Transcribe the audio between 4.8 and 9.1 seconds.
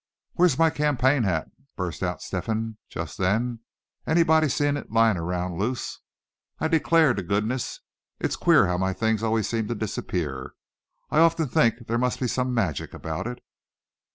layin' around loose? I declare to goodness it's queer how my